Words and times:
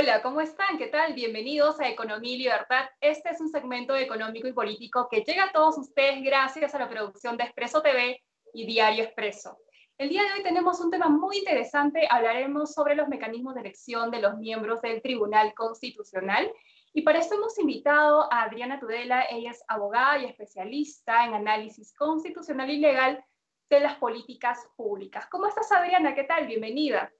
Hola, 0.00 0.22
¿cómo 0.22 0.40
están? 0.40 0.78
¿Qué 0.78 0.86
tal? 0.86 1.12
Bienvenidos 1.12 1.78
a 1.78 1.86
Economía 1.86 2.32
y 2.32 2.38
Libertad. 2.38 2.86
Este 3.02 3.28
es 3.28 3.38
un 3.38 3.50
segmento 3.50 3.94
económico 3.94 4.48
y 4.48 4.54
político 4.54 5.06
que 5.10 5.20
llega 5.20 5.44
a 5.44 5.52
todos 5.52 5.76
ustedes 5.76 6.22
gracias 6.22 6.74
a 6.74 6.78
la 6.78 6.88
producción 6.88 7.36
de 7.36 7.44
Expreso 7.44 7.82
TV 7.82 8.18
y 8.54 8.64
Diario 8.64 9.04
Expreso. 9.04 9.58
El 9.98 10.08
día 10.08 10.22
de 10.22 10.32
hoy 10.32 10.42
tenemos 10.42 10.80
un 10.80 10.90
tema 10.90 11.10
muy 11.10 11.36
interesante. 11.36 12.08
Hablaremos 12.08 12.72
sobre 12.72 12.94
los 12.94 13.08
mecanismos 13.08 13.54
de 13.54 13.60
elección 13.60 14.10
de 14.10 14.22
los 14.22 14.38
miembros 14.38 14.80
del 14.80 15.02
Tribunal 15.02 15.52
Constitucional. 15.52 16.50
Y 16.94 17.02
para 17.02 17.18
esto 17.18 17.34
hemos 17.34 17.58
invitado 17.58 18.26
a 18.32 18.44
Adriana 18.44 18.80
Tudela. 18.80 19.26
Ella 19.30 19.50
es 19.50 19.62
abogada 19.68 20.16
y 20.16 20.24
especialista 20.24 21.26
en 21.26 21.34
análisis 21.34 21.94
constitucional 21.94 22.70
y 22.70 22.78
legal 22.78 23.22
de 23.68 23.80
las 23.80 23.96
políticas 23.96 24.66
públicas. 24.76 25.26
¿Cómo 25.30 25.46
estás, 25.46 25.70
Adriana? 25.72 26.14
¿Qué 26.14 26.24
tal? 26.24 26.46
Bienvenida. 26.46 27.12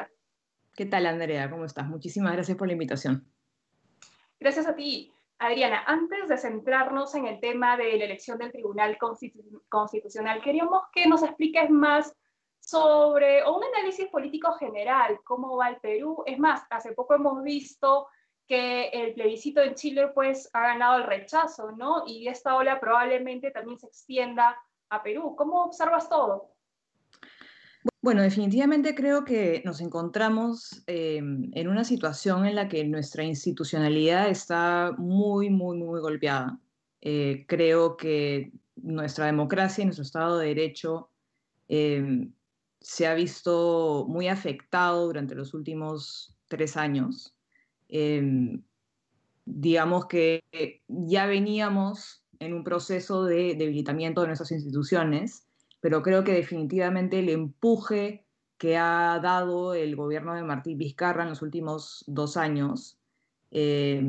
¿Qué 0.80 0.86
tal, 0.86 1.04
Andrea? 1.04 1.50
¿Cómo 1.50 1.66
estás? 1.66 1.86
Muchísimas 1.86 2.32
gracias 2.32 2.56
por 2.56 2.66
la 2.66 2.72
invitación. 2.72 3.30
Gracias 4.38 4.66
a 4.66 4.74
ti. 4.74 5.12
Adriana, 5.38 5.84
antes 5.86 6.26
de 6.26 6.38
centrarnos 6.38 7.14
en 7.14 7.26
el 7.26 7.38
tema 7.38 7.76
de 7.76 7.98
la 7.98 8.06
elección 8.06 8.38
del 8.38 8.50
Tribunal 8.50 8.96
Constitucional, 9.68 10.40
queríamos 10.40 10.84
que 10.94 11.06
nos 11.06 11.22
expliques 11.22 11.68
más 11.68 12.16
sobre, 12.60 13.42
o 13.42 13.58
un 13.58 13.64
análisis 13.64 14.06
político 14.06 14.54
general, 14.54 15.20
cómo 15.22 15.54
va 15.58 15.68
el 15.68 15.76
Perú. 15.80 16.22
Es 16.24 16.38
más, 16.38 16.62
hace 16.70 16.92
poco 16.92 17.12
hemos 17.12 17.42
visto 17.42 18.08
que 18.48 18.88
el 18.88 19.12
plebiscito 19.12 19.60
en 19.60 19.74
Chile 19.74 20.08
pues 20.14 20.48
ha 20.54 20.62
ganado 20.62 20.96
el 20.96 21.04
rechazo, 21.04 21.72
¿no? 21.72 22.04
Y 22.06 22.26
esta 22.26 22.56
ola 22.56 22.80
probablemente 22.80 23.50
también 23.50 23.78
se 23.78 23.88
extienda 23.88 24.56
a 24.88 25.02
Perú. 25.02 25.36
¿Cómo 25.36 25.62
observas 25.62 26.08
todo? 26.08 26.54
Bueno, 28.02 28.22
definitivamente 28.22 28.94
creo 28.94 29.24
que 29.24 29.62
nos 29.64 29.80
encontramos 29.80 30.82
em, 30.86 31.50
en 31.54 31.68
una 31.68 31.84
situación 31.84 32.46
en 32.46 32.54
la 32.54 32.68
que 32.68 32.84
nuestra 32.84 33.24
institucionalidad 33.24 34.28
está 34.28 34.94
muy, 34.96 35.50
muy, 35.50 35.76
muy 35.76 36.00
golpeada. 36.00 36.58
Eh, 37.02 37.44
creo 37.46 37.96
que 37.96 38.52
nuestra 38.76 39.26
democracia 39.26 39.82
y 39.82 39.84
nuestro 39.86 40.04
Estado 40.04 40.38
de 40.38 40.48
Derecho 40.48 41.10
em, 41.68 42.32
se 42.80 43.06
ha 43.06 43.14
visto 43.14 44.06
muy 44.08 44.28
afectado 44.28 45.06
durante 45.06 45.34
los 45.34 45.54
últimos 45.54 46.34
tres 46.48 46.76
años. 46.76 47.34
Em, 47.88 48.62
digamos 49.44 50.06
que 50.06 50.42
ya 50.88 51.26
veníamos 51.26 52.24
en 52.38 52.54
un 52.54 52.64
proceso 52.64 53.24
de 53.24 53.54
debilitamiento 53.56 54.22
de 54.22 54.28
nuestras 54.28 54.52
instituciones 54.52 55.46
pero 55.80 56.02
creo 56.02 56.24
que 56.24 56.32
definitivamente 56.32 57.18
el 57.18 57.28
empuje 57.28 58.24
que 58.58 58.76
ha 58.76 59.18
dado 59.22 59.74
el 59.74 59.96
gobierno 59.96 60.34
de 60.34 60.42
Martín 60.42 60.76
Vizcarra 60.76 61.22
en 61.22 61.30
los 61.30 61.42
últimos 61.42 62.04
dos 62.06 62.36
años 62.36 62.98
eh, 63.50 64.02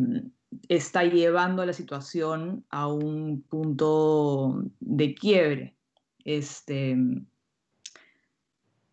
está 0.67 1.05
llevando 1.05 1.61
a 1.61 1.65
la 1.65 1.73
situación 1.73 2.65
a 2.69 2.87
un 2.87 3.41
punto 3.43 4.63
de 4.81 5.15
quiebre. 5.15 5.75
Este, 6.25 6.97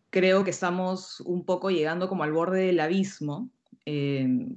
creo 0.09 0.43
que 0.43 0.51
estamos 0.51 1.19
un 1.21 1.45
poco 1.45 1.69
llegando 1.69 2.07
como 2.07 2.23
al 2.23 2.31
borde 2.31 2.67
del 2.67 2.79
abismo. 2.79 3.49
Eh, 3.85 4.47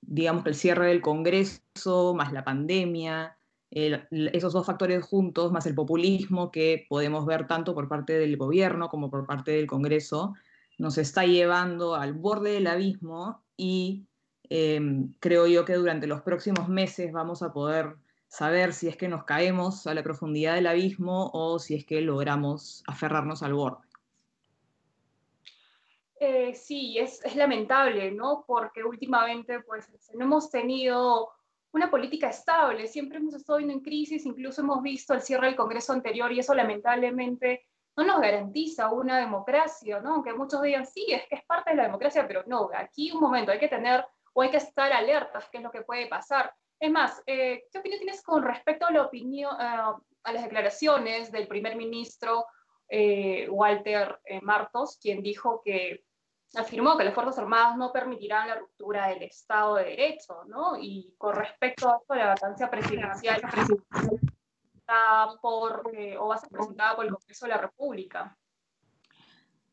digamos 0.00 0.42
que 0.42 0.50
el 0.50 0.56
cierre 0.56 0.88
del 0.88 1.00
Congreso, 1.00 2.14
más 2.14 2.32
la 2.32 2.44
pandemia, 2.44 3.36
esos 3.72 4.52
dos 4.52 4.66
factores 4.66 5.02
juntos, 5.02 5.50
más 5.50 5.64
el 5.66 5.74
populismo 5.74 6.50
que 6.50 6.84
podemos 6.90 7.24
ver 7.24 7.46
tanto 7.46 7.74
por 7.74 7.88
parte 7.88 8.18
del 8.18 8.36
gobierno 8.36 8.88
como 8.88 9.10
por 9.10 9.26
parte 9.26 9.52
del 9.52 9.66
Congreso, 9.66 10.34
nos 10.78 10.98
está 10.98 11.24
llevando 11.24 11.94
al 11.94 12.12
borde 12.12 12.52
del 12.52 12.66
abismo 12.66 13.42
y 13.56 14.04
em, 14.50 15.14
creo 15.20 15.46
yo 15.46 15.64
que 15.64 15.74
durante 15.74 16.06
los 16.06 16.20
próximos 16.20 16.68
meses 16.68 17.12
vamos 17.12 17.42
a 17.42 17.52
poder 17.52 17.96
saber 18.28 18.74
si 18.74 18.88
es 18.88 18.96
que 18.96 19.08
nos 19.08 19.24
caemos 19.24 19.86
a 19.86 19.94
la 19.94 20.02
profundidad 20.02 20.54
del 20.54 20.66
abismo 20.66 21.30
o 21.32 21.58
si 21.58 21.74
es 21.74 21.86
que 21.86 22.02
logramos 22.02 22.82
aferrarnos 22.86 23.42
al 23.42 23.54
borde. 23.54 23.86
Eh, 26.20 26.54
sí, 26.54 26.98
es, 26.98 27.24
es, 27.24 27.36
lamentable, 27.36 28.12
¿no? 28.12 28.44
Porque 28.46 28.84
últimamente 28.84 29.60
pues 29.60 29.90
no 30.14 30.24
hemos 30.24 30.50
tenido 30.50 31.30
una 31.72 31.90
política 31.90 32.28
estable. 32.28 32.86
Siempre 32.86 33.18
hemos 33.18 33.34
estado 33.34 33.58
en 33.58 33.80
crisis, 33.80 34.26
incluso 34.26 34.60
hemos 34.60 34.82
visto 34.82 35.14
el 35.14 35.22
cierre 35.22 35.46
del 35.46 35.56
Congreso 35.56 35.92
anterior 35.92 36.30
y 36.32 36.38
eso 36.38 36.54
lamentablemente 36.54 37.66
no 37.96 38.04
nos 38.04 38.20
garantiza 38.20 38.90
una 38.90 39.18
democracia, 39.18 40.00
¿no? 40.00 40.14
Aunque 40.14 40.32
muchos 40.32 40.62
digan, 40.62 40.86
sí, 40.86 41.06
es 41.08 41.26
que 41.28 41.36
es 41.36 41.44
parte 41.44 41.70
de 41.70 41.76
la 41.76 41.84
democracia, 41.84 42.26
pero 42.26 42.42
no, 42.46 42.70
aquí 42.74 43.10
un 43.12 43.20
momento, 43.20 43.52
hay 43.52 43.58
que 43.58 43.68
tener 43.68 44.04
o 44.32 44.42
hay 44.42 44.50
que 44.50 44.56
estar 44.58 44.92
alertas, 44.92 45.48
qué 45.50 45.58
es 45.58 45.62
lo 45.62 45.70
que 45.70 45.82
puede 45.82 46.06
pasar. 46.06 46.54
Es 46.78 46.90
más, 46.90 47.22
eh, 47.26 47.64
¿qué 47.70 47.78
opinión 47.78 48.00
tienes 48.00 48.22
con 48.22 48.42
respecto 48.42 48.86
a 48.86 48.90
la 48.90 49.02
opinión, 49.02 49.54
eh, 49.60 50.32
las 50.32 50.42
declaraciones 50.42 51.30
del 51.30 51.48
primer 51.48 51.76
ministro 51.76 52.46
eh, 52.88 53.48
Walter 53.48 54.20
Martos, 54.42 54.98
quien 55.00 55.22
dijo 55.22 55.62
que 55.64 56.04
afirmó 56.54 56.96
que 56.96 57.04
las 57.04 57.14
Fuerzas 57.14 57.38
Armadas 57.38 57.76
no 57.76 57.92
permitirán 57.92 58.48
la 58.48 58.56
ruptura 58.56 59.08
del 59.08 59.22
Estado 59.22 59.76
de 59.76 59.84
Derecho, 59.84 60.44
¿no? 60.48 60.76
Y 60.78 61.14
con 61.16 61.34
respecto 61.34 61.88
a 61.88 61.98
esto, 62.00 62.14
la 62.14 62.26
vacancia 62.28 62.70
presidencial 62.70 63.40
está 64.74 65.28
por, 65.40 65.90
eh, 65.94 66.16
o 66.18 66.28
va 66.28 66.34
a 66.34 66.38
ser 66.38 66.50
presentada 66.50 66.96
por 66.96 67.06
el 67.06 67.12
Congreso 67.12 67.46
de 67.46 67.52
la 67.52 67.58
República. 67.58 68.36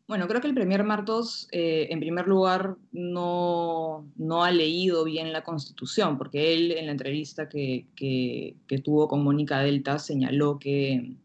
Bueno, 0.07 0.27
creo 0.27 0.41
que 0.41 0.47
el 0.47 0.55
Premier 0.55 0.83
Martos, 0.83 1.47
eh, 1.51 1.87
en 1.91 1.99
primer 1.99 2.27
lugar, 2.27 2.77
no, 2.91 4.09
no, 4.15 4.43
ha 4.43 4.49
leído 4.49 5.03
bien 5.03 5.31
la 5.31 5.43
Constitución, 5.43 6.17
porque 6.17 6.55
él 6.55 6.71
en 6.71 6.87
la 6.87 6.93
entrevista 6.93 7.47
que, 7.47 7.85
que, 7.95 8.81
tuvo 8.83 9.07
con 9.07 9.23
Mónica 9.23 9.59
Delta 9.59 9.99
señaló 9.99 10.57
que, 10.57 11.15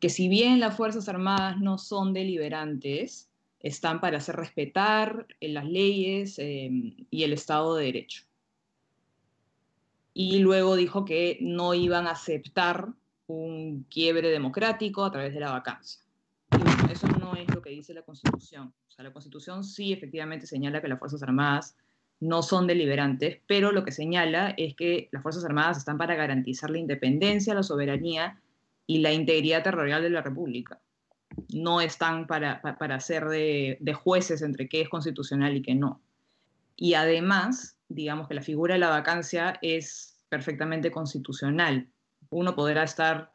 que 0.00 0.10
si 0.10 0.28
bien 0.28 0.60
las 0.60 0.76
Fuerzas 0.76 1.08
Armadas 1.08 1.58
no 1.60 1.78
son 1.78 2.12
deliberantes, 2.12 3.25
están 3.60 4.00
para 4.00 4.18
hacer 4.18 4.36
respetar 4.36 5.26
eh, 5.40 5.48
las 5.48 5.64
leyes 5.66 6.38
eh, 6.38 6.70
y 7.10 7.22
el 7.24 7.32
Estado 7.32 7.76
de 7.76 7.86
Derecho. 7.86 8.24
Y 10.14 10.38
luego 10.38 10.76
dijo 10.76 11.04
que 11.04 11.38
no 11.40 11.74
iban 11.74 12.06
a 12.06 12.12
aceptar 12.12 12.88
un 13.26 13.84
quiebre 13.90 14.30
democrático 14.30 15.04
a 15.04 15.10
través 15.10 15.34
de 15.34 15.40
la 15.40 15.50
vacancia. 15.52 16.00
Y 16.88 16.92
eso 16.92 17.06
no 17.08 17.34
es 17.34 17.52
lo 17.54 17.60
que 17.60 17.70
dice 17.70 17.92
la 17.92 18.02
Constitución. 18.02 18.72
La 18.98 19.12
Constitución 19.12 19.62
sí 19.62 19.92
efectivamente 19.92 20.46
señala 20.46 20.80
que 20.80 20.88
las 20.88 20.98
Fuerzas 20.98 21.22
Armadas 21.22 21.76
no 22.18 22.42
son 22.42 22.66
deliberantes, 22.66 23.40
pero 23.46 23.72
lo 23.72 23.84
que 23.84 23.92
señala 23.92 24.54
es 24.56 24.74
que 24.74 25.10
las 25.12 25.22
Fuerzas 25.22 25.44
Armadas 25.44 25.76
están 25.76 25.98
para 25.98 26.14
garantizar 26.14 26.70
la 26.70 26.78
independencia, 26.78 27.52
la 27.52 27.62
soberanía 27.62 28.40
y 28.86 29.00
la 29.00 29.12
integridad 29.12 29.62
territorial 29.62 30.02
de 30.02 30.10
la 30.10 30.22
República 30.22 30.80
no 31.52 31.80
están 31.80 32.26
para, 32.26 32.60
para 32.78 33.00
ser 33.00 33.26
de, 33.26 33.78
jueces 33.94 34.42
entre 34.42 34.68
qué 34.68 34.82
es 34.82 34.88
constitucional 34.88 35.56
y 35.56 35.62
qué 35.62 35.74
no. 35.74 36.00
Y 36.76 36.94
además, 36.94 37.78
digamos 37.88 38.28
que 38.28 38.34
la 38.34 38.42
figura 38.42 38.74
de 38.74 38.80
la 38.80 38.90
vacancia 38.90 39.58
es 39.62 40.18
perfectamente 40.28 40.90
constitucional. 40.90 41.88
Uno 42.30 42.54
podrá 42.54 42.82
estar 42.82 43.32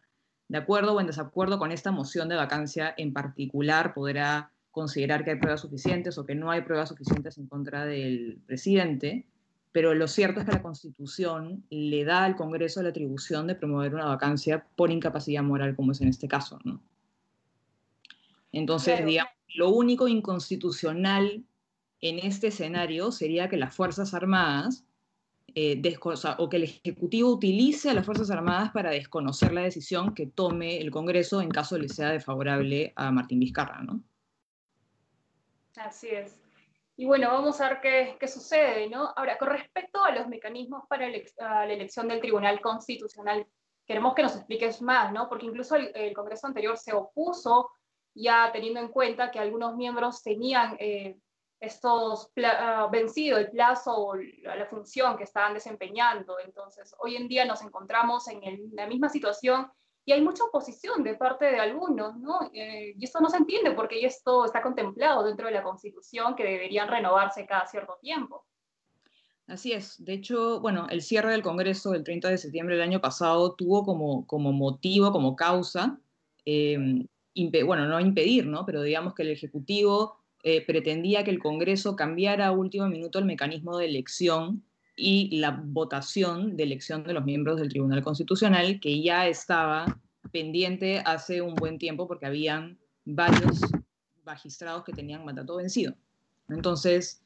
de 0.48 0.58
acuerdo 0.58 0.94
o 0.94 1.02
en 1.02 1.08
desacuerdo 1.08 1.58
con 1.60 1.72
esta 1.72 1.92
moción 1.92 2.28
de 2.28 2.36
vacancia 2.36 2.94
en 2.98 3.14
particular, 3.14 3.94
podrá 3.94 4.52
considerar 4.70 5.24
que 5.24 5.32
hay 5.32 5.38
pruebas 5.38 5.62
suficientes 5.62 6.18
o 6.18 6.26
que 6.26 6.36
no 6.36 6.52
hay 6.52 6.62
pruebas 6.62 6.90
suficientes 6.90 7.38
en 7.38 7.48
contra 7.48 7.86
del 7.86 8.42
presidente, 8.46 9.28
pero 9.72 9.94
lo 9.94 10.08
cierto 10.08 10.40
es 10.40 10.46
que 10.46 10.52
la 10.52 10.62
Constitución 10.62 11.64
le 11.70 12.04
da 12.04 12.26
al 12.26 12.36
Congreso 12.36 12.84
la 12.84 12.90
atribución 12.90 13.48
de 13.48 13.56
promover 13.56 13.96
una 13.96 14.06
vacancia 14.06 14.66
por 14.76 14.92
incapacidad 14.92 15.44
moral, 15.44 15.76
como 15.76 15.94
es 15.94 16.02
en 16.02 16.10
este 16.10 16.28
caso. 16.28 16.60
¿no? 16.66 16.82
Entonces, 18.52 19.06
digamos, 19.06 19.34
lo 19.56 19.70
único 19.70 20.08
inconstitucional 20.08 21.46
en 22.02 22.20
este 22.20 22.48
escenario 22.48 23.12
sería 23.12 23.48
que 23.48 23.58
las 23.58 23.76
Fuerzas 23.76 24.14
Armadas, 24.14 24.86
eh, 25.54 25.82
o 26.38 26.50
que 26.50 26.58
el 26.58 26.64
Ejecutivo 26.64 27.30
utilice 27.30 27.90
a 27.90 27.94
las 27.94 28.06
Fuerzas 28.06 28.32
Armadas 28.32 28.72
para 28.72 28.92
desconocer 28.92 29.54
la 29.54 29.62
decisión 29.62 30.14
que 30.14 30.26
tome 30.26 30.78
el 30.78 30.92
Congreso 30.92 31.42
en 31.42 31.50
caso 31.50 31.78
le 31.78 31.90
sea 31.90 32.12
desfavorable 32.12 32.94
a 32.96 33.12
Martín 33.12 33.40
Vizcarra, 33.40 33.82
¿no? 33.82 34.02
Así 35.76 36.08
es. 36.08 36.38
Y 36.98 37.06
bueno, 37.06 37.30
vamos 37.32 37.60
a 37.62 37.70
ver 37.70 38.18
qué, 38.20 38.28
sucede, 38.28 38.90
¿no? 38.90 39.12
Ahora, 39.16 39.38
con 39.38 39.50
respecto 39.50 40.04
a 40.04 40.12
los 40.12 40.28
mecanismos 40.28 40.84
para 40.88 41.08
la 41.10 41.74
elección 41.74 42.08
del 42.08 42.22
Tribunal 42.22 42.62
Constitucional, 42.62 43.48
queremos 43.88 44.14
que 44.14 44.24
nos 44.24 44.36
expliques 44.36 44.82
más, 44.82 45.12
¿no? 45.12 45.28
Porque 45.28 45.48
incluso 45.48 45.76
el 45.76 46.14
Congreso 46.14 46.48
anterior 46.48 46.78
se 46.78 46.94
opuso 46.94 47.70
ya 48.14 48.52
teniendo 48.52 48.80
en 48.80 48.90
cuenta 48.90 49.32
que 49.32 49.40
algunos 49.40 49.76
miembros 49.76 50.22
tenían 50.24 50.76
eh, 50.80 51.18
estos 51.62 52.32
ah, 52.44 52.90
vencido 52.92 53.38
el 53.38 53.52
plazo 53.52 53.94
o 53.96 54.16
la 54.16 54.66
función 54.66 55.16
que 55.16 55.24
estaban 55.24 55.54
desempeñando. 55.54 56.38
Entonces, 56.40 56.94
hoy 57.00 57.16
en 57.16 57.28
día 57.28 57.46
nos 57.46 57.62
encontramos 57.62 58.28
en, 58.28 58.72
la 58.74 58.88
misma 58.88 59.10
situación 59.10 59.72
y 60.04 60.14
hay 60.14 60.22
mucha 60.22 60.44
oposición 60.44 61.04
de 61.04 61.16
parte 61.16 61.46
de 61.46 61.60
algunos, 61.60 62.18
¿no? 62.18 62.50
Eh, 62.54 62.96
y 62.98 63.06
esto 63.06 63.20
no 63.22 63.30
se 63.30 63.38
entiende 63.38 63.72
porque 63.72 64.04
esto 64.04 64.46
está 64.46 64.64
contemplado 64.64 65.24
dentro 65.24 65.46
de 65.46 65.54
la 65.54 65.64
Constitución 65.64 66.36
que 66.36 66.44
deberían 66.44 66.88
renovarse 66.88 67.46
cada 67.46 67.68
cierto 67.68 67.98
tiempo. 68.02 68.46
Así 69.46 69.74
es. 69.74 70.04
De 70.04 70.14
hecho, 70.14 70.62
bueno, 70.62 70.88
el 70.90 71.02
cierre 71.02 71.32
del 71.32 71.44
Congreso 71.44 71.92
del 71.92 72.04
30 72.04 72.30
de 72.30 72.38
septiembre 72.40 72.76
del 72.76 72.84
año 72.84 73.02
pasado 73.02 73.54
tuvo 73.54 73.84
como, 73.84 74.26
como 74.26 74.52
motivo, 74.52 75.12
como 75.12 75.36
causa, 75.36 76.00
em, 76.46 77.06
bueno, 77.66 77.88
no 77.88 78.00
impedir, 78.00 78.46
¿no? 78.46 78.66
Pero 78.66 78.82
digamos 78.84 79.14
que 79.14 79.24
el 79.24 79.30
Ejecutivo 79.30 80.18
eh, 80.44 80.66
pretendía 80.66 81.24
que 81.24 81.32
el 81.32 81.40
Congreso 81.40 81.96
cambiara 81.96 82.48
a 82.48 82.52
último 82.52 82.88
minuto 82.88 83.20
el 83.20 83.26
mecanismo 83.26 83.78
de 83.78 83.86
elección 83.86 84.64
y 84.96 85.38
la 85.38 85.62
votación 85.64 86.58
de 86.58 86.64
elección 86.64 87.04
de 87.04 87.14
los 87.14 87.26
miembros 87.26 87.60
del 87.60 87.70
Tribunal 87.70 88.04
Constitucional, 88.04 88.80
que 88.80 89.02
ya 89.02 89.28
estaba 89.28 90.00
pendiente 90.32 91.02
hace 91.06 91.42
un 91.42 91.56
buen 91.56 91.78
tiempo 91.78 92.08
porque 92.08 92.26
habían 92.26 92.78
varios 93.06 93.62
magistrados 94.24 94.84
que 94.84 94.94
tenían 94.94 95.26
mandato 95.26 95.56
vencido. 95.56 95.96
Entonces, 96.50 97.24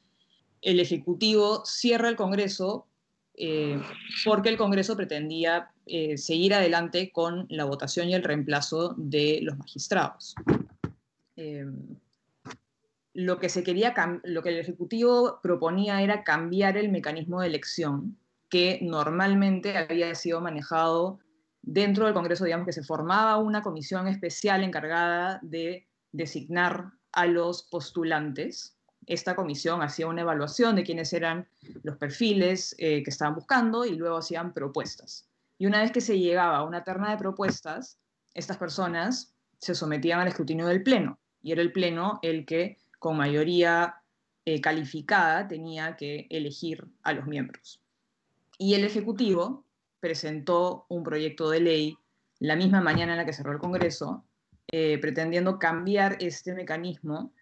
el 0.61 0.79
Ejecutivo 0.79 1.63
cierra 1.65 2.09
el 2.09 2.15
Congreso 2.15 2.87
eh, 3.35 3.79
porque 4.23 4.49
el 4.49 4.57
Congreso 4.57 4.95
pretendía 4.95 5.71
eh, 5.85 6.17
seguir 6.17 6.53
adelante 6.53 7.11
con 7.11 7.45
la 7.49 7.65
votación 7.65 8.09
y 8.09 8.15
el 8.15 8.23
reemplazo 8.23 8.95
de 8.97 9.39
los 9.41 9.57
magistrados. 9.57 10.35
Eh, 11.35 11.65
lo 13.13 13.39
que 13.39 13.49
se 13.49 13.63
quería, 13.63 13.93
lo 14.23 14.43
que 14.43 14.49
el 14.49 14.57
Ejecutivo 14.57 15.39
proponía 15.41 16.01
era 16.01 16.23
cambiar 16.23 16.75
el 16.77 16.89
mecanismo 16.89 17.39
de 17.39 17.47
elección 17.47 18.17
que 18.49 18.79
normalmente 18.81 19.77
había 19.77 20.13
sido 20.15 20.41
manejado 20.41 21.19
dentro 21.61 22.05
del 22.05 22.13
Congreso, 22.13 22.45
digamos 22.45 22.65
que 22.65 22.73
se 22.73 22.83
formaba 22.83 23.37
una 23.37 23.61
comisión 23.61 24.07
especial 24.07 24.63
encargada 24.63 25.39
de 25.41 25.87
designar 26.11 26.91
a 27.11 27.25
los 27.25 27.63
postulantes. 27.63 28.77
Esta 29.05 29.35
comisión 29.35 29.81
hacía 29.81 30.07
una 30.07 30.21
evaluación 30.21 30.75
de 30.75 30.83
quiénes 30.83 31.13
eran 31.13 31.47
los 31.83 31.97
perfiles 31.97 32.75
eh, 32.77 33.03
que 33.03 33.09
estaban 33.09 33.35
buscando 33.35 33.85
y 33.85 33.95
luego 33.95 34.17
hacían 34.17 34.53
propuestas. 34.53 35.27
Y 35.57 35.65
una 35.65 35.81
vez 35.81 35.91
que 35.91 36.01
se 36.01 36.19
llegaba 36.19 36.57
a 36.57 36.63
una 36.63 36.83
terna 36.83 37.11
de 37.11 37.17
propuestas, 37.17 37.97
estas 38.33 38.57
personas 38.57 39.35
se 39.57 39.75
sometían 39.75 40.19
al 40.19 40.27
escrutinio 40.27 40.67
del 40.67 40.83
Pleno 40.83 41.19
y 41.41 41.51
era 41.51 41.61
el 41.61 41.71
Pleno 41.71 42.19
el 42.21 42.45
que 42.45 42.77
con 42.99 43.17
mayoría 43.17 44.01
eh, 44.45 44.61
calificada 44.61 45.47
tenía 45.47 45.95
que 45.95 46.27
elegir 46.29 46.85
a 47.03 47.13
los 47.13 47.25
miembros. 47.25 47.81
Y 48.57 48.73
el 48.73 48.83
Ejecutivo 48.83 49.65
presentó 49.99 50.85
un 50.89 51.03
proyecto 51.03 51.49
de 51.49 51.61
ley 51.61 51.97
la 52.39 52.55
misma 52.55 52.81
mañana 52.81 53.13
en 53.13 53.17
la 53.17 53.25
que 53.25 53.33
cerró 53.33 53.53
el 53.53 53.59
Congreso, 53.59 54.25
eh, 54.71 54.97
pretendiendo 54.99 55.57
cambiar 55.57 56.17
este 56.19 56.53
mecanismo 56.53 57.33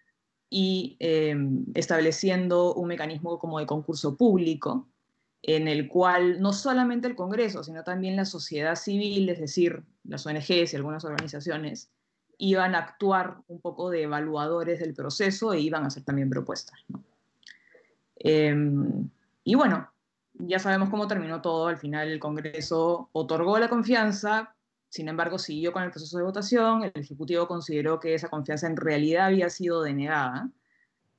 y 0.48 0.96
em, 1.00 1.64
estableciendo 1.74 2.74
un 2.74 2.88
mecanismo 2.88 3.38
como 3.38 3.58
de 3.58 3.66
concurso 3.66 4.16
público, 4.16 4.88
en 5.46 5.68
el 5.68 5.88
cual 5.88 6.40
no 6.40 6.54
solamente 6.54 7.06
el 7.06 7.14
Congreso, 7.14 7.62
sino 7.62 7.84
también 7.84 8.16
la 8.16 8.24
sociedad 8.24 8.76
civil, 8.76 9.28
es 9.28 9.38
decir, 9.38 9.82
las 10.04 10.24
ONGs 10.24 10.72
y 10.72 10.76
algunas 10.76 11.04
organizaciones, 11.04 11.90
iban 12.38 12.74
a 12.74 12.78
actuar 12.78 13.36
un 13.48 13.60
poco 13.60 13.90
de 13.90 14.04
evaluadores 14.04 14.80
del 14.80 14.94
proceso 14.94 15.52
e 15.52 15.60
iban 15.60 15.84
a 15.84 15.88
hacer 15.88 16.02
también 16.02 16.30
propuestas. 16.30 16.80
Em, 18.16 19.10
y 19.44 19.54
bueno, 19.54 19.90
ya 20.32 20.58
sabemos 20.58 20.88
cómo 20.88 21.06
terminó 21.06 21.42
todo. 21.42 21.66
Al 21.66 21.76
final 21.76 22.08
el 22.08 22.20
Congreso 22.20 23.10
otorgó 23.12 23.58
la 23.58 23.68
confianza, 23.68 24.54
sin 24.88 25.08
embargo 25.08 25.38
siguió 25.38 25.74
con 25.74 25.82
el 25.82 25.90
proceso 25.90 26.16
de 26.16 26.24
votación, 26.24 26.84
el 26.84 26.92
Ejecutivo 26.94 27.46
consideró 27.46 28.00
que 28.00 28.14
esa 28.14 28.30
confianza 28.30 28.66
en 28.66 28.78
realidad 28.78 29.26
había 29.26 29.50
sido 29.50 29.82
denegada 29.82 30.48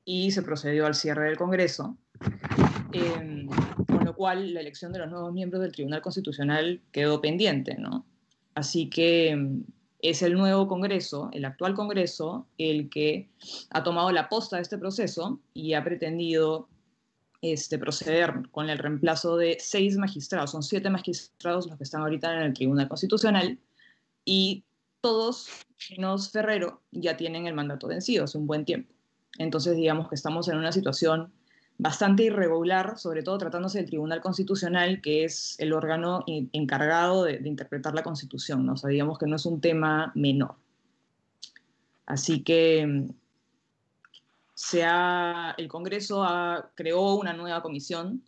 y 0.04 0.32
se 0.32 0.42
procedió 0.42 0.88
al 0.88 0.96
cierre 0.96 1.26
del 1.26 1.38
Congreso. 1.38 1.96
Con 3.88 4.05
cual 4.16 4.54
la 4.54 4.62
elección 4.62 4.94
de 4.94 5.00
los 5.00 5.10
nuevos 5.10 5.34
miembros 5.34 5.62
del 5.62 5.72
Tribunal 5.72 6.02
Constitucional 6.02 6.82
quedó 6.92 7.22
pendiente, 7.22 7.76
¿no? 7.76 8.06
Así 8.56 8.90
que 8.90 9.30
em, 9.30 9.64
es 10.02 10.22
el 10.22 10.34
nuevo 10.34 10.68
Congreso, 10.68 11.30
el 11.34 11.46
actual 11.46 11.74
Congreso, 11.74 12.48
el 12.58 12.90
que 12.90 13.30
ha 13.72 13.84
tomado 13.84 14.12
la 14.12 14.30
posta 14.30 14.58
de 14.58 14.62
este 14.62 14.78
proceso 14.78 15.40
y 15.54 15.74
ha 15.74 15.84
pretendido 15.84 16.70
este, 17.42 17.78
proceder 17.78 18.50
con 18.52 18.70
el 18.70 18.78
reemplazo 18.78 19.38
de 19.38 19.58
seis 19.60 19.98
magistrados. 19.98 20.52
Son 20.52 20.64
siete 20.64 20.90
magistrados 20.90 21.68
los 21.68 21.78
que 21.78 21.84
están 21.84 22.02
ahorita 22.02 22.34
en 22.34 22.42
el 22.42 22.54
Tribunal 22.54 22.88
Constitucional 22.88 23.60
y 24.24 24.64
todos, 25.02 25.48
menos 25.92 26.32
Ferrero, 26.32 26.82
ya 26.92 27.18
tienen 27.18 27.46
el 27.46 27.54
mandato 27.54 27.88
vencido 27.88 28.24
hace 28.24 28.38
un 28.38 28.48
buen 28.48 28.66
tiempo. 28.66 28.92
Entonces, 29.38 29.76
digamos 29.76 30.10
que 30.10 30.16
estamos 30.16 30.48
en 30.48 30.58
una 30.58 30.72
situación 30.72 31.32
bastante 31.78 32.24
irregular, 32.24 32.98
sobre 32.98 33.24
todo 33.24 33.38
tratándose 33.38 33.80
del 33.80 33.88
Tribunal 33.88 34.22
Constitucional, 34.22 35.02
que 35.02 35.26
es 35.26 35.56
el 35.60 35.74
órgano 35.74 36.24
encargado 36.28 37.26
de, 37.26 37.42
interpretar 37.44 37.94
la 37.94 38.04
Constitución, 38.04 38.66
¿no? 38.66 38.74
O 38.74 38.78
sea, 38.78 38.90
digamos 38.90 39.18
que 39.18 39.28
no 39.28 39.36
es 39.36 39.46
un 39.46 39.60
tema 39.60 40.12
menor. 40.16 40.56
Así 42.06 42.44
que 42.44 43.08
se 44.54 44.86
el 45.58 45.68
Congreso 45.68 46.26
creó 46.76 47.16
una 47.16 47.34
nueva 47.34 47.62
comisión 47.62 48.24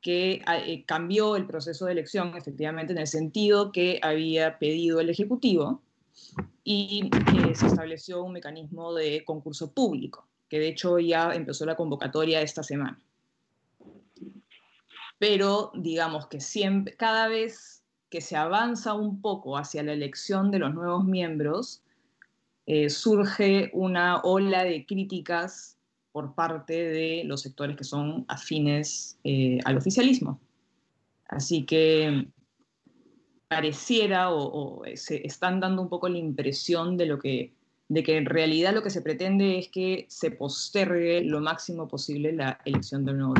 que 0.00 0.42
eh, 0.46 0.84
cambió 0.86 1.34
el 1.34 1.46
proceso 1.46 1.86
de 1.86 1.92
elección, 1.92 2.36
efectivamente, 2.36 2.92
en 2.92 3.00
el 3.00 3.08
sentido 3.08 3.72
que 3.72 3.98
había 4.02 4.58
pedido 4.58 5.00
el 5.00 5.10
Ejecutivo, 5.10 5.82
y 6.62 7.10
eh, 7.12 7.54
se 7.54 7.66
estableció 7.66 8.22
un 8.22 8.32
mecanismo 8.32 8.94
de 8.94 9.24
concurso 9.24 9.72
público 9.72 10.26
que 10.48 10.58
de 10.58 10.68
hecho 10.68 10.98
ya 10.98 11.32
empezó 11.34 11.66
la 11.66 11.76
convocatoria 11.76 12.40
esta 12.40 12.62
semana. 12.62 13.00
Pero 15.18 15.72
digamos 15.74 16.26
que 16.26 16.38
cada 16.96 17.28
vez 17.28 17.82
que 18.10 18.20
se 18.20 18.36
avanza 18.36 18.94
un 18.94 19.20
poco 19.20 19.56
hacia 19.56 19.82
la 19.82 19.92
elección 19.92 20.50
de 20.50 20.58
los 20.58 20.74
nuevos 20.74 21.04
miembros, 21.04 21.82
eh, 22.66 22.90
surge 22.90 23.70
una 23.72 24.20
ola 24.22 24.64
de 24.64 24.86
críticas 24.86 25.78
por 26.12 26.34
parte 26.34 26.74
de 26.74 27.22
los 27.24 27.42
sectores 27.42 27.76
que 27.76 27.84
son 27.84 28.24
afines 28.28 29.18
eh, 29.24 29.58
al 29.64 29.76
oficialismo. 29.76 30.40
Así 31.28 31.64
que 31.64 32.28
pareciera 33.48 34.32
o, 34.32 34.82
se 34.94 35.26
están 35.26 35.60
dando 35.60 35.82
un 35.82 35.88
poco 35.88 36.08
la 36.08 36.18
impresión 36.18 36.96
de 36.96 37.06
lo 37.06 37.18
que 37.18 37.52
de 37.88 38.02
que 38.02 38.16
en 38.16 38.26
realidad 38.26 38.74
lo 38.74 38.82
que 38.82 38.90
se 38.90 39.02
pretende 39.02 39.58
es 39.58 39.68
que 39.68 40.06
se 40.08 40.30
postergue 40.30 41.22
lo 41.22 41.40
máximo 41.40 41.86
posible 41.86 42.32
la 42.32 42.58
elección 42.64 43.04
del 43.04 43.18
nuevo. 43.18 43.34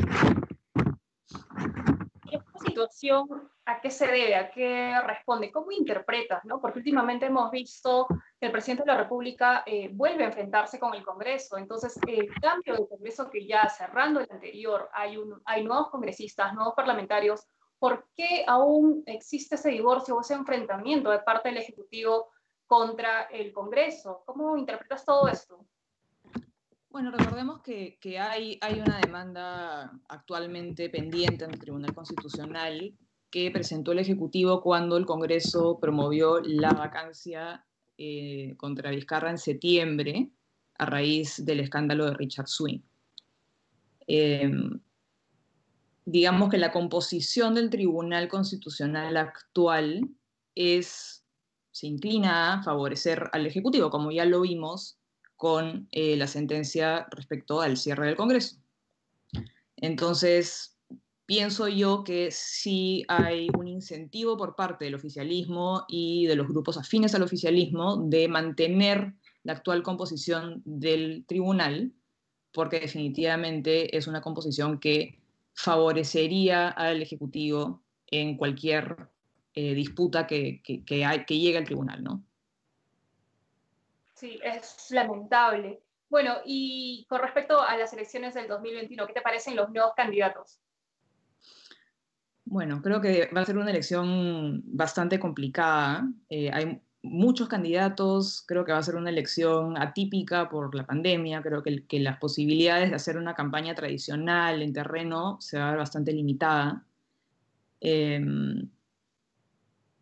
¿Esta 2.30 2.58
situación 2.64 3.50
a 3.64 3.80
qué 3.80 3.90
se 3.90 4.06
debe? 4.06 4.36
¿A 4.36 4.50
qué 4.50 4.94
responde? 5.04 5.50
¿Cómo 5.50 5.72
interpretas? 5.72 6.44
¿no? 6.44 6.60
Porque 6.60 6.78
últimamente 6.78 7.26
hemos 7.26 7.50
visto 7.50 8.06
que 8.38 8.46
el 8.46 8.52
presidente 8.52 8.84
de 8.84 8.92
la 8.92 8.98
República 8.98 9.64
eh, 9.66 9.90
vuelve 9.92 10.22
a 10.22 10.28
enfrentarse 10.28 10.78
con 10.78 10.94
el 10.94 11.04
Congreso. 11.04 11.58
Entonces, 11.58 11.98
el 12.06 12.32
cambio 12.40 12.74
del 12.74 12.88
Congreso 12.88 13.28
que 13.28 13.46
ya 13.46 13.68
cerrando 13.68 14.20
el 14.20 14.28
anterior, 14.30 14.88
hay, 14.92 15.16
un, 15.16 15.42
hay 15.44 15.64
nuevos 15.64 15.90
congresistas, 15.90 16.54
nuevos 16.54 16.74
parlamentarios. 16.74 17.44
¿Por 17.78 18.06
qué 18.14 18.44
aún 18.46 19.02
existe 19.06 19.56
ese 19.56 19.70
divorcio 19.70 20.16
o 20.16 20.20
ese 20.20 20.34
enfrentamiento 20.34 21.10
de 21.10 21.18
parte 21.18 21.48
del 21.48 21.58
Ejecutivo 21.58 22.28
contra 22.66 23.22
el 23.24 23.52
Congreso. 23.52 24.22
¿Cómo 24.26 24.56
interpretas 24.56 25.04
todo 25.04 25.28
esto? 25.28 25.66
Bueno, 26.90 27.10
recordemos 27.10 27.60
que, 27.60 27.98
hay, 28.18 28.58
hay, 28.62 28.80
una 28.80 28.98
demanda 28.98 30.00
actualmente 30.08 30.88
pendiente 30.88 31.44
en 31.44 31.50
el 31.50 31.58
Tribunal 31.58 31.94
Constitucional 31.94 32.94
que 33.30 33.50
presentó 33.50 33.92
el 33.92 33.98
Ejecutivo 33.98 34.62
cuando 34.62 34.96
el 34.96 35.04
Congreso 35.04 35.78
promovió 35.78 36.40
la 36.40 36.70
vacancia 36.70 37.66
eh, 37.98 38.54
contra 38.56 38.90
Vizcarra 38.90 39.30
en 39.30 39.36
septiembre 39.36 40.30
a 40.78 40.86
raíz 40.86 41.44
del 41.44 41.60
escándalo 41.60 42.06
de 42.06 42.14
Richard 42.14 42.48
Swing. 42.48 42.80
Em, 44.06 44.80
digamos 46.06 46.48
que 46.48 46.58
la 46.58 46.72
composición 46.72 47.54
del 47.54 47.68
Tribunal 47.68 48.28
Constitucional 48.28 49.16
actual 49.18 50.08
es 50.54 51.25
se 51.76 51.86
inclina 51.86 52.54
a 52.54 52.62
favorecer 52.62 53.28
al 53.34 53.44
Ejecutivo, 53.44 53.90
como 53.90 54.10
ya 54.10 54.24
lo 54.24 54.40
vimos 54.40 54.98
con 55.36 55.88
eh, 55.90 56.16
la 56.16 56.26
sentencia 56.26 57.06
respecto 57.10 57.60
al 57.60 57.76
cierre 57.76 58.06
del 58.06 58.16
Congreso. 58.16 58.56
Entonces, 59.76 60.78
pienso 61.26 61.68
yo 61.68 62.02
que 62.02 62.30
sí 62.30 63.04
hay 63.08 63.48
un 63.58 63.68
incentivo 63.68 64.38
por 64.38 64.56
parte 64.56 64.86
del 64.86 64.94
oficialismo 64.94 65.84
y 65.86 66.24
de 66.24 66.36
los 66.36 66.48
grupos 66.48 66.78
afines 66.78 67.14
al 67.14 67.24
oficialismo 67.24 67.98
de 67.98 68.26
mantener 68.26 69.12
la 69.42 69.52
actual 69.52 69.82
composición 69.82 70.62
del 70.64 71.26
tribunal, 71.28 71.92
porque 72.52 72.80
definitivamente 72.80 73.94
es 73.94 74.06
una 74.06 74.22
composición 74.22 74.80
que 74.80 75.20
favorecería 75.52 76.70
al 76.70 77.02
Ejecutivo 77.02 77.82
en 78.06 78.38
cualquier 78.38 79.10
eh, 79.58 79.74
disputa 79.74 80.26
que, 80.26 80.62
que, 80.62 81.04
hay, 81.04 81.24
que 81.24 81.38
llega 81.38 81.58
al 81.58 81.64
tribunal, 81.64 82.04
¿no? 82.04 82.22
Sí, 84.14 84.38
es 84.42 84.90
lamentable. 84.90 85.80
Bueno, 86.10 86.34
y 86.44 87.06
con 87.08 87.20
respecto 87.20 87.60
a 87.60 87.74
las 87.78 87.92
elecciones 87.94 88.34
del 88.34 88.48
2021, 88.48 89.06
¿qué 89.06 89.14
te 89.14 89.22
parecen 89.22 89.56
los 89.56 89.70
nuevos 89.70 89.92
candidatos? 89.96 90.60
Bueno, 92.44 92.82
creo 92.82 93.00
que 93.00 93.30
va 93.34 93.40
a 93.40 93.46
ser 93.46 93.56
una 93.56 93.70
elección 93.70 94.62
bastante 94.66 95.18
complicada. 95.18 96.06
Eh, 96.28 96.50
hay 96.52 96.80
muchos 97.02 97.48
candidatos, 97.48 98.44
creo 98.46 98.64
que 98.64 98.72
va 98.72 98.78
a 98.78 98.82
ser 98.82 98.96
una 98.96 99.10
elección 99.10 99.76
atípica 99.78 100.50
por 100.50 100.74
la 100.74 100.86
pandemia, 100.86 101.40
creo 101.40 101.62
que, 101.62 101.86
que 101.86 101.98
las 101.98 102.18
posibilidades 102.18 102.90
de 102.90 102.96
hacer 102.96 103.16
una 103.16 103.34
campaña 103.34 103.74
tradicional 103.74 104.60
en 104.60 104.74
terreno 104.74 105.38
se 105.40 105.58
va 105.58 105.68
a 105.68 105.70
ver 105.70 105.78
bastante 105.78 106.12
limitada. 106.12 106.84
Em, 107.80 108.68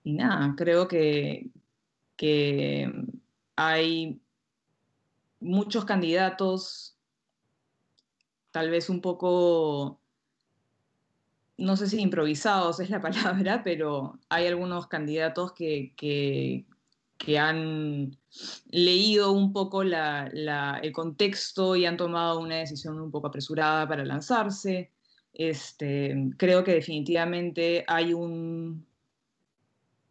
y 0.04 0.12
nada, 0.12 0.54
creo 0.56 0.87
que, 0.87 1.50
que 2.16 2.92
hay 3.56 4.20
muchos 5.40 5.87
candidatos, 5.87 6.99
tal 8.50 8.70
vez 8.70 8.90
un 8.90 9.00
poco, 9.00 9.99
no 11.56 11.76
sé 11.76 11.88
si 11.88 12.00
improvisados 12.00 12.80
es 12.80 12.90
la 12.90 13.00
palabra, 13.00 13.62
pero 13.64 14.20
hay 14.28 14.46
algunos 14.46 14.87
candidatos 14.88 15.52
que, 15.52 15.94
que, 15.96 16.66
han 17.38 18.18
leído 18.66 19.32
un 19.32 19.54
poco 19.54 19.80
el 19.80 20.92
contexto 20.92 21.75
y 21.75 21.87
han 21.87 21.96
tomado 21.96 22.38
una 22.40 22.56
decisión 22.56 23.00
un 23.00 23.11
poco 23.11 23.28
apresurada 23.28 23.88
para 23.88 24.04
lanzarse. 24.04 24.92
Este, 25.32 26.14
creo 26.37 26.62
que 26.62 26.73
definitivamente 26.73 27.82
hay 27.88 28.12
un, 28.12 28.87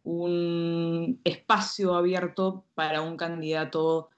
un 0.04 1.20
espacio 1.24 1.94
abierto 1.94 2.64
para 2.74 3.00
un 3.02 3.16
candidato 3.16 4.10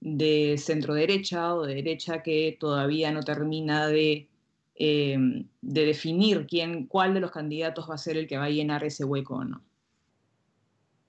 de 0.00 0.56
centro 0.58 0.94
derecha 0.94 1.54
o 1.54 1.64
de 1.64 1.76
derecha 1.76 2.22
que 2.22 2.56
todavía 2.58 3.12
no 3.12 3.22
termina 3.22 3.86
de, 3.86 4.28
eh, 4.74 5.16
de 5.60 5.84
definir 5.86 6.46
quién, 6.46 6.86
cuál 6.86 7.14
de 7.14 7.20
los 7.20 7.30
candidatos 7.30 7.88
va 7.88 7.94
a 7.94 7.98
ser 7.98 8.16
el 8.16 8.26
que 8.26 8.38
va 8.38 8.44
a 8.44 8.50
llenar 8.50 8.84
ese 8.84 9.04
hueco 9.04 9.36
o 9.36 9.44
no. 9.44 9.62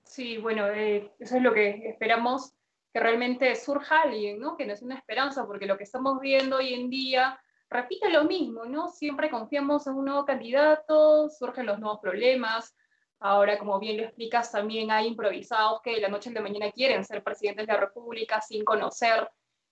Sí, 0.04 0.38
bueno, 0.38 0.66
eh, 0.68 1.10
eso 1.18 1.36
es 1.36 1.42
lo 1.42 1.52
que 1.52 1.88
esperamos, 1.88 2.52
que 2.92 3.00
realmente 3.00 3.54
surja 3.56 4.02
alguien, 4.02 4.38
¿no? 4.38 4.56
Que 4.56 4.64
nos 4.64 4.80
dé 4.80 4.86
una 4.86 4.96
esperanza, 4.96 5.46
porque 5.46 5.66
lo 5.66 5.76
que 5.76 5.84
estamos 5.84 6.20
viendo 6.20 6.56
hoy 6.56 6.72
en 6.72 6.88
día 6.88 7.38
repite 7.68 8.10
lo 8.10 8.24
mismo, 8.24 8.64
¿no? 8.64 8.88
Siempre 8.88 9.28
confiamos 9.28 9.86
en 9.86 9.94
un 9.94 10.06
nuevo 10.06 10.24
candidato, 10.24 11.28
surgen 11.28 11.66
los 11.66 11.78
nuevos 11.78 12.00
problemas, 12.00 12.74
Ahora, 13.18 13.58
como 13.58 13.78
bien 13.78 13.96
lo 13.96 14.02
explicas, 14.04 14.52
también 14.52 14.90
hay 14.90 15.06
improvisados 15.06 15.80
que 15.82 15.94
de 15.94 16.00
la 16.00 16.08
noche 16.08 16.30
a 16.30 16.32
la 16.34 16.42
mañana 16.42 16.70
quieren 16.70 17.04
ser 17.04 17.22
presidentes 17.22 17.66
de 17.66 17.72
la 17.72 17.80
República 17.80 18.40
sin 18.40 18.64
conocer 18.64 19.28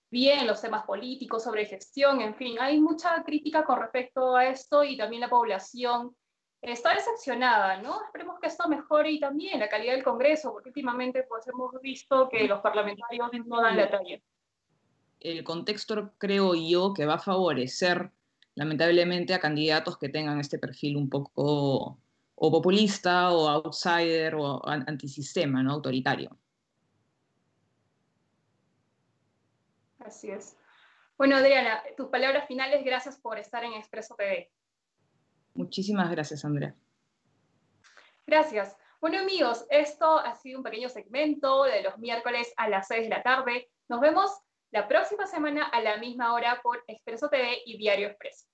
bien 0.09 0.47
los 0.47 0.61
temas 0.61 0.85
políticos, 0.85 1.43
sobre 1.43 1.65
gestión, 1.65 2.21
en 2.21 2.35
fin, 2.35 2.57
hay 2.59 2.79
mucha 2.79 3.23
crítica 3.23 3.65
con 3.65 3.79
respecto 3.79 4.35
a 4.35 4.45
esto 4.45 4.83
y 4.83 4.97
también 4.97 5.21
la 5.21 5.29
población 5.29 6.15
está 6.61 6.93
decepcionada, 6.93 7.81
¿no? 7.81 8.03
Esperemos 8.05 8.39
que 8.39 8.47
esto 8.47 8.67
mejore 8.67 9.11
y 9.11 9.19
también 9.19 9.59
la 9.59 9.69
calidad 9.69 9.93
del 9.93 10.03
Congreso, 10.03 10.51
porque 10.51 10.69
últimamente 10.69 11.23
pues 11.23 11.47
hemos 11.47 11.79
visto 11.81 12.29
que 12.29 12.47
los 12.47 12.61
parlamentarios 12.61 13.29
no 13.45 13.61
dan 13.61 13.77
la 13.77 13.89
talla. 13.89 14.19
El 15.19 15.43
contexto 15.43 16.13
creo 16.17 16.55
yo 16.55 16.93
que 16.93 17.05
va 17.05 17.15
a 17.15 17.19
favorecer 17.19 18.11
lamentablemente 18.55 19.33
a 19.33 19.39
candidatos 19.39 19.97
que 19.97 20.09
tengan 20.09 20.39
este 20.39 20.57
perfil 20.57 20.97
un 20.97 21.09
poco 21.09 21.99
o 22.35 22.51
populista 22.51 23.31
o 23.31 23.47
outsider 23.47 24.35
o 24.35 24.61
antisistema, 24.67 25.63
¿no? 25.63 25.73
Autoritario. 25.73 26.37
Así 29.99 30.29
es. 30.29 30.57
Bueno, 31.17 31.37
Adriana, 31.37 31.81
tus 31.95 32.07
palabras 32.07 32.47
finales, 32.47 32.83
gracias 32.83 33.17
por 33.17 33.39
estar 33.39 33.63
en 33.63 33.73
Expreso 33.73 34.15
TV. 34.15 34.51
Muchísimas 35.53 36.11
gracias, 36.11 36.43
Andrea. 36.43 36.75
Gracias. 38.27 38.75
Bueno, 38.99 39.19
amigos, 39.19 39.65
esto 39.69 40.19
ha 40.19 40.35
sido 40.35 40.59
un 40.59 40.63
pequeño 40.63 40.89
segmento 40.89 41.63
de 41.63 41.83
los 41.83 41.97
miércoles 41.97 42.53
a 42.57 42.67
las 42.67 42.87
6 42.87 43.03
de 43.03 43.09
la 43.09 43.23
tarde. 43.23 43.69
Nos 43.87 44.01
vemos 44.01 44.31
la 44.71 44.87
próxima 44.87 45.25
semana 45.25 45.65
a 45.67 45.81
la 45.81 45.97
misma 45.97 46.33
hora 46.33 46.59
por 46.61 46.83
Expreso 46.87 47.29
TV 47.29 47.61
y 47.65 47.77
Diario 47.77 48.07
Expreso. 48.07 48.47